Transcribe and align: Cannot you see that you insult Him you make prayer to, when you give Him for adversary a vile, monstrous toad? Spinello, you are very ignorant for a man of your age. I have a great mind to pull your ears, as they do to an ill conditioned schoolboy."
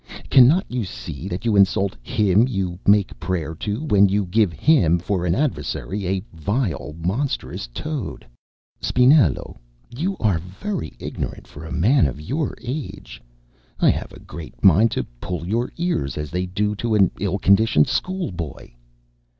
Cannot 0.31 0.65
you 0.67 0.83
see 0.83 1.27
that 1.27 1.45
you 1.45 1.55
insult 1.55 1.95
Him 2.01 2.47
you 2.47 2.79
make 2.87 3.19
prayer 3.19 3.53
to, 3.57 3.83
when 3.83 4.09
you 4.09 4.25
give 4.25 4.51
Him 4.51 4.97
for 4.97 5.27
adversary 5.27 6.07
a 6.07 6.23
vile, 6.33 6.95
monstrous 6.97 7.67
toad? 7.67 8.25
Spinello, 8.81 9.57
you 9.95 10.17
are 10.17 10.39
very 10.39 10.95
ignorant 10.97 11.45
for 11.45 11.65
a 11.65 11.71
man 11.71 12.07
of 12.07 12.19
your 12.19 12.55
age. 12.63 13.21
I 13.79 13.91
have 13.91 14.11
a 14.11 14.19
great 14.19 14.63
mind 14.63 14.89
to 14.93 15.03
pull 15.19 15.47
your 15.47 15.71
ears, 15.77 16.17
as 16.17 16.31
they 16.31 16.47
do 16.47 16.73
to 16.77 16.95
an 16.95 17.11
ill 17.19 17.37
conditioned 17.37 17.87
schoolboy." 17.87 18.71